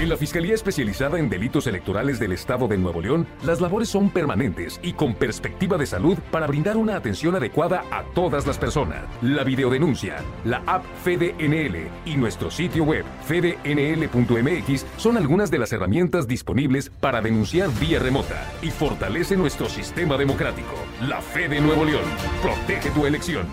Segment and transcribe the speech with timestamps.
[0.00, 4.08] En la Fiscalía Especializada en Delitos Electorales del Estado de Nuevo León, las labores son
[4.08, 9.04] permanentes y con perspectiva de salud para brindar una atención adecuada a todas las personas.
[9.20, 16.26] La videodenuncia, la app FedeNL y nuestro sitio web fednl.mx son algunas de las herramientas
[16.26, 20.76] disponibles para denunciar vía remota y fortalece nuestro sistema democrático.
[21.06, 22.04] La Fe de Nuevo León.
[22.40, 23.46] Protege tu elección.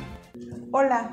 [0.71, 1.11] Hola,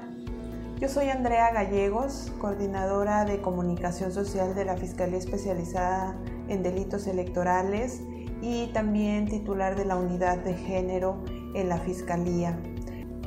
[0.85, 6.15] yo soy Andrea Gallegos, coordinadora de comunicación social de la Fiscalía Especializada
[6.49, 8.03] en Delitos Electorales
[8.43, 12.59] y también titular de la Unidad de Género en la Fiscalía.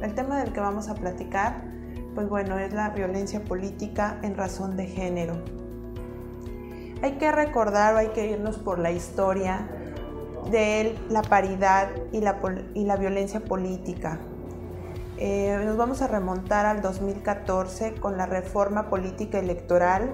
[0.04, 1.64] El tema del que vamos a platicar,
[2.14, 5.42] pues bueno, es la violencia política en razón de género.
[7.02, 9.68] Hay que recordar o hay que irnos por la historia
[10.52, 12.40] de la paridad y la,
[12.76, 14.20] y la violencia política.
[15.20, 20.14] Eh, nos vamos a remontar al 2014 con la reforma política electoral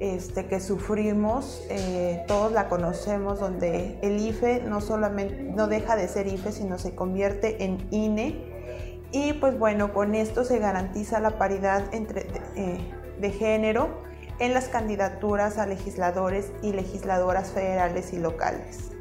[0.00, 6.08] este, que sufrimos, eh, todos la conocemos, donde el IFE no solamente no deja de
[6.08, 8.50] ser IFE, sino se convierte en INE.
[9.12, 12.78] Y pues bueno, con esto se garantiza la paridad entre, eh,
[13.20, 14.02] de género
[14.38, 18.92] en las candidaturas a legisladores y legisladoras federales y locales.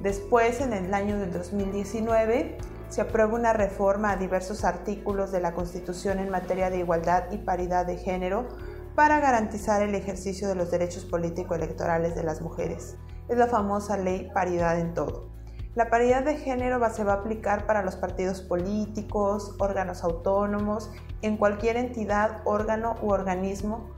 [0.00, 2.56] Después, en el año del 2019,
[2.90, 7.38] se aprueba una reforma a diversos artículos de la Constitución en materia de igualdad y
[7.38, 8.48] paridad de género
[8.96, 12.96] para garantizar el ejercicio de los derechos político-electorales de las mujeres.
[13.28, 15.30] Es la famosa ley paridad en todo.
[15.76, 20.90] La paridad de género se va a aplicar para los partidos políticos, órganos autónomos,
[21.22, 23.88] en cualquier entidad, órgano u organismo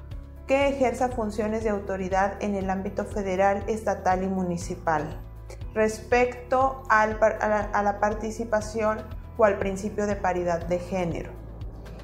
[0.46, 5.31] que ejerza funciones de autoridad en el ámbito federal, estatal y municipal
[5.74, 9.02] respecto a, la, participación
[9.36, 11.30] o al principio de paridad de género.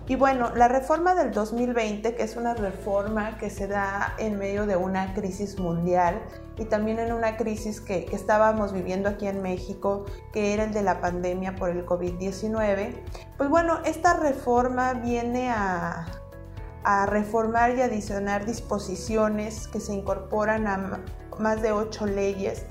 [0.06, 4.64] Y bueno, la reforma del 2020, que es una reforma que se da en medio
[4.64, 6.22] de una crisis mundial
[6.56, 10.82] y también en una crisis que, estábamos viviendo aquí en México, que era el de
[10.82, 12.94] la pandemia por el COVID-19,
[13.36, 16.06] pues bueno, esta reforma viene a,
[16.84, 21.00] a reformar y adicionar disposiciones que se incorporan a
[21.38, 22.64] más de ocho leyes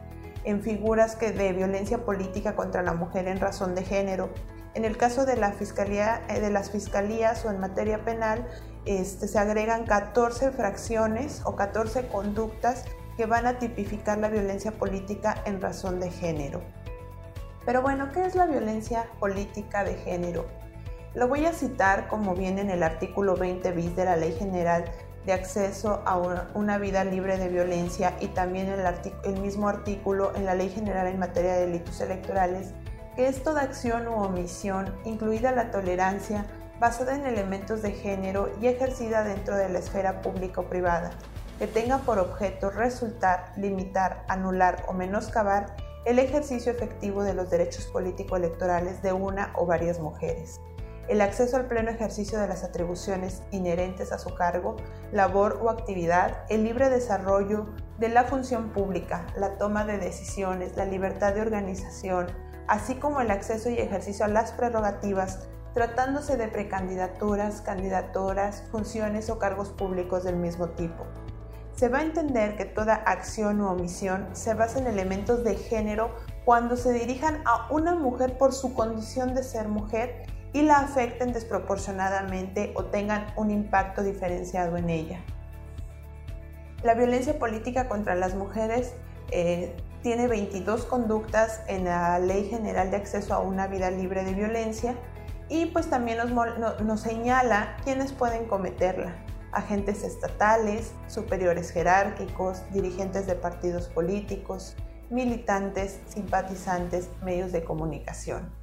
[0.48, 4.30] en figuras que de violencia política contra la mujer en razón de género.
[4.76, 8.48] En el caso de, la fiscalía, eh, de las fiscalías o en materia penal,
[8.86, 12.86] este, se agregan 14 fracciones o 14 conductas
[13.18, 16.62] que van a tipificar la violencia política en razón de género.
[17.66, 20.46] Pero bueno, ¿qué es la violencia política de género?
[21.14, 24.86] Lo voy a citar como viene en el artículo 20 bis de la Ley General
[25.28, 26.18] de acceso a
[26.54, 31.20] una vida libre de violencia y también el, mismo artículo en la Ley General en
[31.20, 32.70] materia de delitos electorales,
[33.18, 36.46] que es toda acción u omisión, incluida la tolerancia,
[36.80, 41.12] basada en elementos de género y ejercida dentro de la esfera pública o privada,
[41.60, 47.86] que tenga por objeto resultar, limitar, anular o menoscabar el ejercicio efectivo de los derechos
[47.88, 50.62] político-electorales de una o varias mujeres
[51.08, 54.76] el acceso al pleno ejercicio de las atribuciones inherentes a su cargo,
[55.12, 60.86] labor o actividad, el libre desarrollo de la función pública, la toma de decisiones, la
[60.86, 62.28] libertad de organización,
[62.68, 69.40] así como el acceso y ejercicio a las prerrogativas, tratándose de precandidaturas, candidaturas, funciones o
[69.40, 71.06] cargos públicos del mismo tipo.
[71.76, 76.10] Se va a entender que toda acción u omisión se basa en elementos de género
[76.44, 81.34] cuando se dirijan a una mujer por su condición de ser mujer y la afecten
[81.34, 85.20] desproporcionadamente o tengan un impacto diferenciado en ella.
[86.84, 88.94] La violencia política contra las mujeres
[89.32, 94.34] eh, tiene 22 conductas en la Ley General de Acceso a una Vida Libre de
[94.34, 94.96] Violencia
[95.50, 96.32] y pues también nos,
[96.82, 99.16] nos señala quiénes pueden cometerla.
[99.52, 104.76] Agentes estatales, superiores jerárquicos, dirigentes de partidos políticos,
[105.10, 108.57] militantes, simpatizantes, medios de comunicación.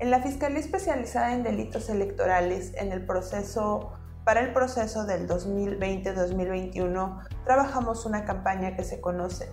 [0.00, 3.92] En la Fiscalía Especializada en Delitos Electorales, en el proceso,
[4.24, 9.02] para el proceso del 2020-2021, trabajamos una campaña que se,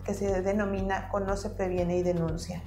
[0.05, 2.63] que se denomina Conoce, Previene y Denuncia.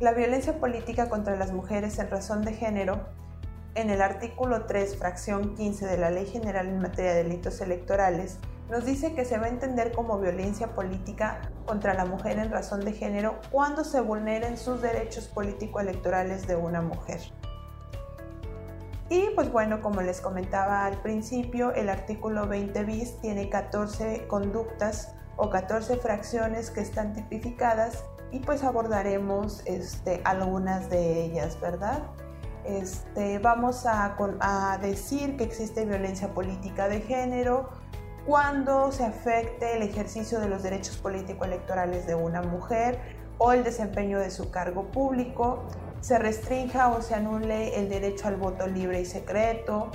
[0.00, 3.06] La violencia política contra las mujeres en razón de género,
[3.74, 8.38] en el artículo 3, fracción 15 de la Ley General en materia de delitos electorales,
[8.70, 12.80] nos dice que se va a entender como violencia política contra la mujer en razón
[12.84, 17.20] de género cuando se vulneren sus derechos político-electorales de una mujer.
[19.08, 25.14] Y pues bueno, como les comentaba al principio, el artículo 20 bis tiene 14 conductas
[25.36, 32.02] o 14 fracciones que están tipificadas y pues abordaremos este, algunas de ellas, ¿verdad?
[32.64, 37.68] Este, vamos a, a decir que existe violencia política de género,
[38.26, 42.98] cuando se afecte el ejercicio de los derechos político-electorales de una mujer
[43.38, 45.64] o el desempeño de su cargo público,
[46.00, 49.90] se restrinja o se anule el derecho al voto libre y secreto,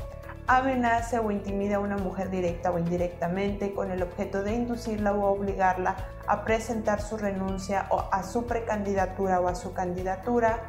[0.47, 5.25] amenace o intimida a una mujer directa o indirectamente con el objeto de inducirla o
[5.25, 5.95] obligarla
[6.25, 10.63] a presentar su renuncia o a su precandidatura o a su candidatura,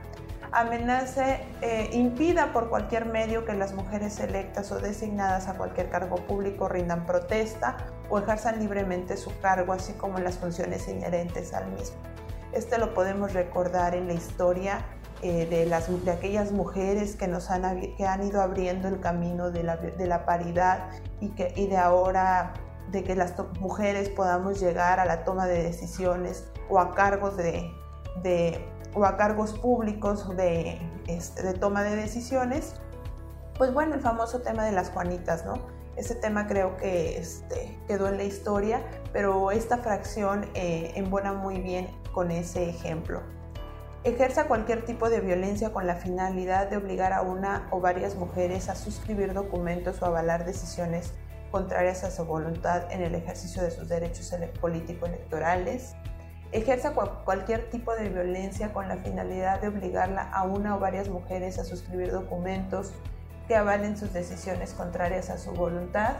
[0.52, 6.16] amenace, eh, impida por cualquier medio que las mujeres electas o designadas a cualquier cargo
[6.16, 7.76] público rindan protesta
[8.08, 11.96] o ejerzan libremente su cargo, así como las funciones inherentes al mismo.
[12.52, 14.84] Este lo podemos recordar en la historia
[15.22, 19.50] eh, de, las, de aquellas mujeres que, nos han, que han ido abriendo el camino
[19.50, 20.88] de la, de la paridad
[21.20, 22.54] y, que, y de ahora
[22.90, 27.70] de que las mujeres podamos llegar a la toma de decisiones o a cargos de,
[28.94, 32.75] o a cargos públicos de, este, de, toma de decisiones,
[33.56, 35.55] pues bueno, el famoso tema de las Juanitas, ¿no?
[35.97, 38.82] Ese tema creo que este, quedó en la historia,
[39.12, 43.20] pero esta fracción eh, embona muy bien con ese ejemplo
[44.05, 48.69] ejerza cualquier tipo de violencia con la finalidad de obligar a una o varias mujeres
[48.69, 51.12] a suscribir documentos o avalar decisiones
[51.50, 55.94] contrarias a su voluntad en el ejercicio de sus derechos político-electorales,
[56.52, 61.58] ejerza cualquier tipo de violencia con la finalidad de obligarla a una o varias mujeres
[61.58, 62.92] a suscribir documentos
[63.46, 66.16] que avalen sus decisiones contrarias a su voluntad,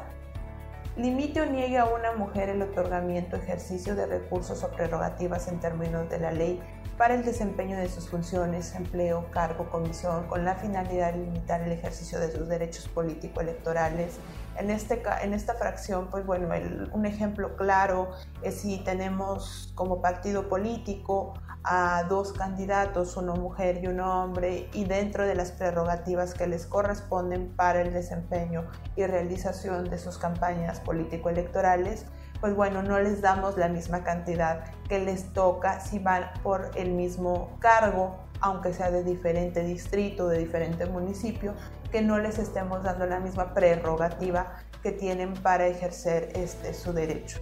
[0.99, 6.11] limite o niegue a una mujer el otorgamiento ejercicio de recursos o prerrogativas en términos
[6.11, 6.61] de la ley
[6.97, 11.71] para el desempeño de sus funciones, empleo, cargo, comisión, con la finalidad de limitar el
[11.71, 14.19] ejercicio de sus derechos político-electorales.
[14.57, 16.49] En, este, en esta fracción, pues bueno,
[16.93, 18.11] un ejemplo claro
[18.43, 24.85] es si tenemos como partido político a dos candidatos, una mujer y un hombre, y
[24.85, 28.67] dentro de las prerrogativas que les corresponden para el desempeño
[28.97, 32.07] y realización de sus campañas político-electorales,
[32.41, 36.93] pues bueno, no les damos la misma cantidad que les toca si van por el
[36.93, 41.55] mismo cargo, aunque sea de diferente distrito, de diferente municipio,
[41.91, 47.41] que no les estemos dando la misma prerrogativa que tienen para ejercer este, su derecho.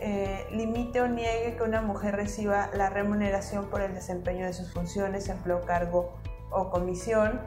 [0.00, 4.72] Eh, limite o niegue que una mujer reciba la remuneración por el desempeño de sus
[4.72, 6.14] funciones, empleo, cargo
[6.50, 7.40] o comisión,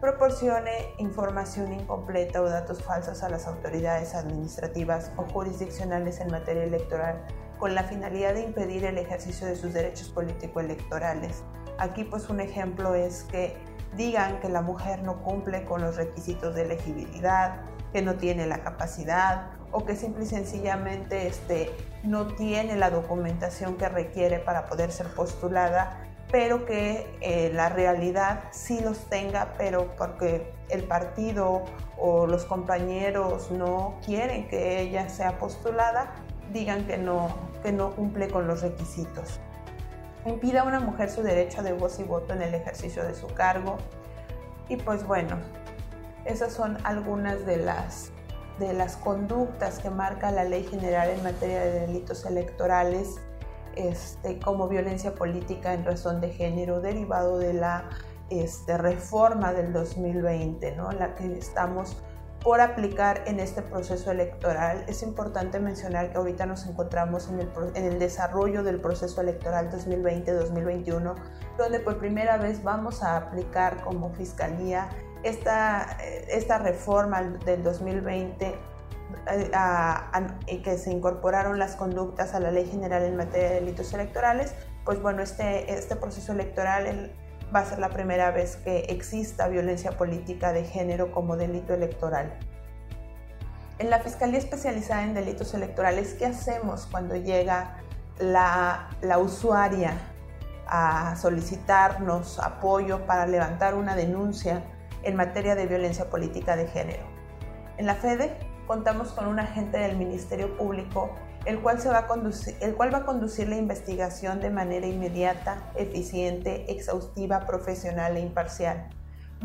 [0.00, 7.24] proporcione información incompleta o datos falsos a las autoridades administrativas o jurisdiccionales en materia electoral
[7.60, 11.44] con la finalidad de impedir el ejercicio de sus derechos político-electorales.
[11.78, 13.56] Aquí pues un ejemplo es que
[13.96, 17.60] digan que la mujer no cumple con los requisitos de elegibilidad,
[17.92, 21.70] que no tiene la capacidad o que simple y sencillamente este,
[22.02, 28.44] no tiene la documentación que requiere para poder ser postulada pero que eh, la realidad
[28.50, 31.62] sí los tenga, pero porque el partido
[31.98, 36.14] o los compañeros no quieren que ella sea postulada,
[36.50, 37.28] digan que no,
[37.62, 39.40] que no cumple con los requisitos.
[40.24, 43.26] Impida a una mujer su derecho de voz y voto en el ejercicio de su
[43.26, 43.76] cargo.
[44.70, 45.36] Y pues bueno,
[46.24, 48.10] esas son algunas de las,
[48.58, 53.20] de las conductas que marca la Ley General en materia de delitos electorales
[53.76, 57.88] este, como violencia política en razón de género derivado de la
[58.30, 60.92] este, reforma del 2020, ¿no?
[60.92, 61.96] la que estamos
[62.42, 64.84] por aplicar en este proceso electoral.
[64.88, 69.70] Es importante mencionar que ahorita nos encontramos en el, en el desarrollo del proceso electoral
[69.70, 71.14] 2020-2021,
[71.56, 74.88] donde por primera vez vamos a aplicar como fiscalía
[75.22, 75.98] esta,
[76.28, 78.54] esta reforma del 2020
[80.62, 85.00] que se incorporaron las conductas a la Ley General en materia de delitos electorales, pues
[85.00, 87.12] bueno, este, este proceso electoral
[87.54, 92.38] va a ser la primera vez que exista violencia política de género como delito electoral.
[93.78, 97.78] En la Fiscalía Especializada en Delitos Electorales, ¿qué hacemos cuando llega
[98.18, 99.94] la, la usuaria
[100.66, 104.62] a solicitarnos apoyo para levantar una denuncia
[105.02, 107.04] en materia de violencia política de género?
[107.78, 111.10] En la FEDE contamos con un agente del Ministerio Público,
[111.44, 114.86] el cual, se va a conducir, el cual va a conducir la investigación de manera
[114.86, 118.88] inmediata, eficiente, exhaustiva, profesional e imparcial.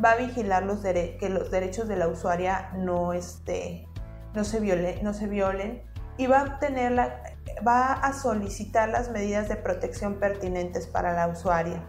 [0.03, 3.87] Va a vigilar los que los derechos de la usuaria no, este,
[4.35, 5.81] no, se, viole no se violen
[6.17, 7.23] y va a, tener la,
[7.67, 11.83] va a solicitar las medidas de protección pertinentes para la usuaria.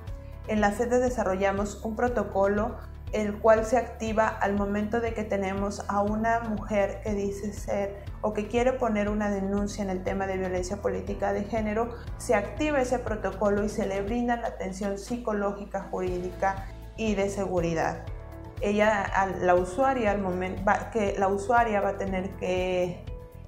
[0.47, 2.77] En la sede desarrollamos un protocolo
[3.13, 8.03] el cual se activa al momento de que tenemos a una mujer que dice ser
[8.21, 12.35] o que quiere poner una denuncia en el tema de violencia política de género, se
[12.35, 18.05] activa ese protocolo y se le brinda la atención psicológica, jurídica y de seguridad.
[18.61, 19.07] ella,
[19.41, 20.63] la usuaria, al momento
[20.93, 23.05] que la usuaria va a tener que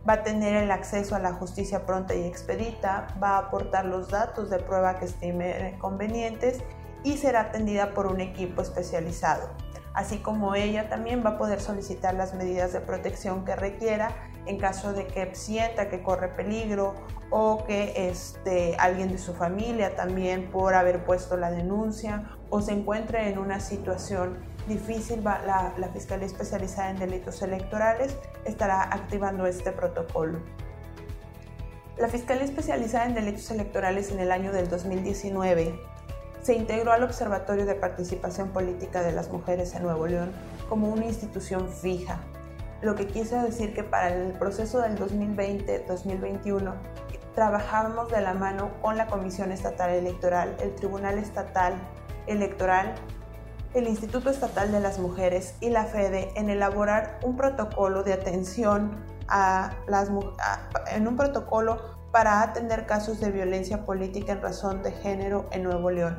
[0.09, 4.09] va a tener el acceso a la justicia pronta y expedita, va a aportar los
[4.09, 6.62] datos de prueba que estime convenientes
[7.04, 9.50] y será atendida por un equipo especializado.
[9.92, 14.14] Así como ella también va a poder solicitar las medidas de protección que requiera
[14.47, 16.95] en caso de que sienta que corre peligro
[17.30, 22.73] o que este, alguien de su familia también por haber puesto la denuncia o se
[22.73, 24.38] encuentre en una situación
[24.69, 30.38] difícil, la, la Fiscalía Especializada en Delitos Electorales estará activando este protocolo.
[31.99, 35.78] La Fiscalía Especializada en Delitos Electorales en el año del 2019
[36.42, 40.32] se integró al Observatorio de Participación Política de las Mujeres en Nuevo León
[40.68, 42.20] como una institución fija,
[42.82, 46.75] lo que quiso decir que para el proceso del 2020-2021
[47.35, 51.75] trabajamos de la mano con la Comisión Estatal Electoral, el Tribunal Estatal
[52.26, 52.94] Electoral,
[53.75, 59.04] el Instituto Estatal de las Mujeres y la FEDE en elaborar un protocolo de atención
[59.28, 60.11] a las
[60.92, 65.90] en un protocolo para atender casos de violencia política en razón de género en Nuevo
[65.90, 66.19] León.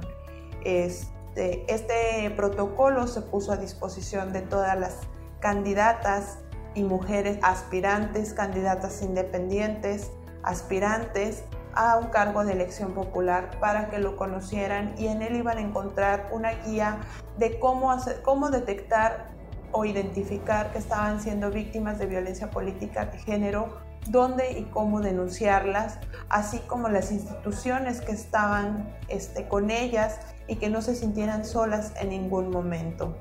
[0.63, 4.98] Este, este protocolo se puso a disposición de todas las
[5.39, 6.39] candidatas
[6.74, 10.12] y mujeres aspirantes, candidatas independientes,
[10.43, 11.43] aspirantes
[11.74, 15.62] a un cargo de elección popular para que lo conocieran y en él iban a
[15.62, 17.00] encontrar una guía
[17.38, 19.31] de cómo, hacer, cómo detectar
[19.71, 26.00] o identificar que estaban siendo víctimas de violencia política de género, dónde y cómo denunciarlas,
[26.29, 31.93] así como las instituciones que estaban este, con ellas y que no se sintieran solas
[32.00, 33.15] en ningún momento.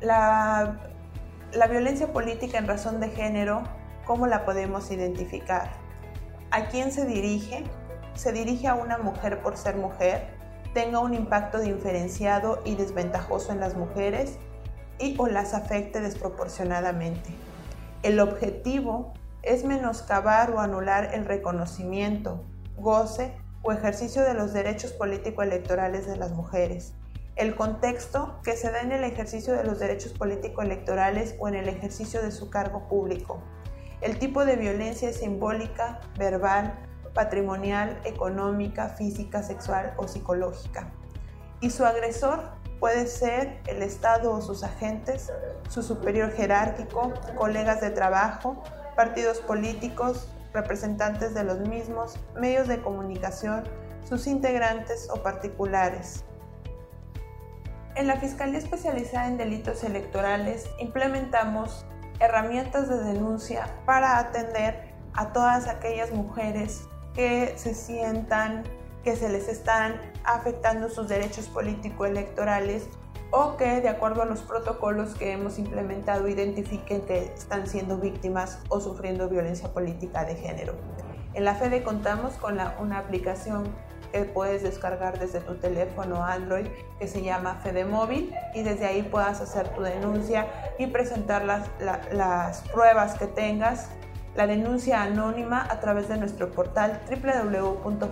[0.00, 0.78] La,
[1.52, 3.62] la violencia política en razón de género,
[4.04, 5.70] ¿cómo la podemos identificar?
[6.50, 7.64] ¿A quién se dirige?
[8.14, 10.28] Se dirige a una mujer por ser mujer,
[10.72, 14.38] tenga un impacto diferenciado y desventajoso en las mujeres
[14.98, 17.30] y o las afecte desproporcionadamente.
[18.04, 22.44] El objetivo es menoscabar o anular el reconocimiento,
[22.76, 26.92] goce o ejercicio de los derechos político-electorales de las mujeres.
[27.34, 31.66] El contexto que se da en el ejercicio de los derechos político-electorales o en el
[31.66, 33.42] ejercicio de su cargo público.
[34.02, 36.78] El tipo de violencia es simbólica, verbal,
[37.14, 40.92] patrimonial, económica, física, sexual o psicológica.
[41.62, 42.50] Y su agresor
[42.84, 45.32] puede ser el Estado o sus agentes,
[45.70, 48.62] su superior jerárquico, colegas de trabajo,
[48.94, 53.64] partidos políticos, representantes de los mismos, medios de comunicación,
[54.06, 56.24] sus integrantes o particulares.
[57.94, 61.86] En la Fiscalía Especializada en Delitos Electorales implementamos
[62.20, 66.82] herramientas de denuncia para atender a todas aquellas mujeres
[67.14, 68.62] que se sientan
[69.04, 72.88] que se les están afectando sus derechos político-electorales
[73.30, 78.60] o que de acuerdo a los protocolos que hemos implementado identifiquen que están siendo víctimas
[78.68, 80.74] o sufriendo violencia política de género.
[81.34, 83.64] En la FEDE contamos con una aplicación
[84.12, 86.68] que puedes descargar desde tu teléfono Android
[87.00, 90.46] que se llama Fede Móvil y desde ahí puedas hacer tu denuncia
[90.78, 93.88] y presentar las pruebas que tengas
[94.36, 98.04] la denuncia anónima a través de nuestro portal www.fdnl.mx,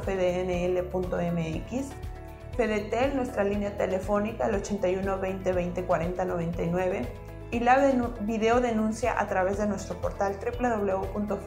[2.57, 7.09] Fedetel, nuestra línea telefónica, el 81 20 20 40 99,
[7.51, 11.41] y la video denuncia a través de nuestro portal www.fdnl.mx,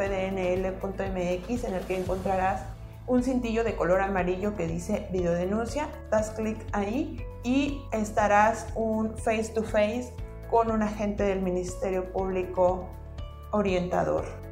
[1.63, 2.63] en el que encontrarás
[3.07, 9.51] un cintillo de color amarillo que dice videodenuncia, das clic ahí y estarás un face
[9.53, 10.11] to face
[10.49, 12.89] con un agente del Ministerio Público
[13.51, 14.44] orientador.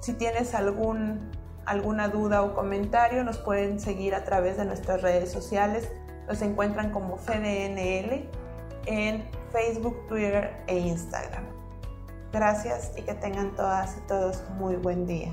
[0.00, 1.30] Si tienes algún,
[1.66, 5.90] alguna duda o comentario, nos pueden seguir a través de nuestras redes sociales.
[6.26, 8.28] Nos encuentran como FDNL
[8.86, 11.44] en Facebook, Twitter e Instagram.
[12.32, 15.32] Gracias y que tengan todas y todos muy buen día.